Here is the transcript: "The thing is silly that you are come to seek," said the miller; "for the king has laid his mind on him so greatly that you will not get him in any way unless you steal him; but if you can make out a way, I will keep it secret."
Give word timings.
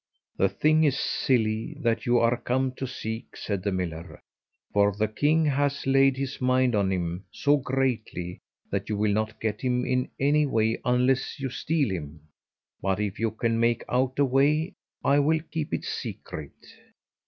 "The 0.35 0.49
thing 0.49 0.83
is 0.83 0.97
silly 0.97 1.77
that 1.79 2.07
you 2.07 2.17
are 2.17 2.35
come 2.35 2.71
to 2.71 2.87
seek," 2.87 3.37
said 3.37 3.61
the 3.61 3.71
miller; 3.71 4.19
"for 4.73 4.93
the 4.95 5.07
king 5.07 5.45
has 5.45 5.85
laid 5.85 6.17
his 6.17 6.41
mind 6.41 6.73
on 6.73 6.91
him 6.91 7.25
so 7.31 7.57
greatly 7.57 8.39
that 8.71 8.89
you 8.89 8.97
will 8.97 9.11
not 9.13 9.39
get 9.39 9.61
him 9.61 9.85
in 9.85 10.09
any 10.19 10.47
way 10.47 10.79
unless 10.83 11.39
you 11.39 11.51
steal 11.51 11.91
him; 11.91 12.21
but 12.81 12.99
if 12.99 13.19
you 13.19 13.29
can 13.29 13.59
make 13.59 13.83
out 13.89 14.17
a 14.17 14.25
way, 14.25 14.73
I 15.03 15.19
will 15.19 15.41
keep 15.51 15.71
it 15.71 15.85
secret." 15.85 16.55